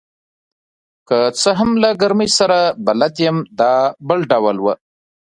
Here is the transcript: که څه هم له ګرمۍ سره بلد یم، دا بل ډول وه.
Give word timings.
که 1.07 1.17
څه 1.39 1.49
هم 1.59 1.71
له 1.83 1.89
ګرمۍ 2.01 2.29
سره 2.39 2.57
بلد 2.85 3.13
یم، 3.25 3.37
دا 3.59 3.73
بل 4.07 4.19
ډول 4.31 4.57
وه. 4.61 4.73